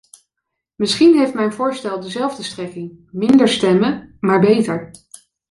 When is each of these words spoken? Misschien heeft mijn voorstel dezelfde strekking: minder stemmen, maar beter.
Misschien 0.75 1.17
heeft 1.17 1.33
mijn 1.33 1.53
voorstel 1.53 1.99
dezelfde 1.99 2.43
strekking: 2.43 3.07
minder 3.11 3.47
stemmen, 3.49 4.17
maar 4.19 4.39
beter. 4.39 4.91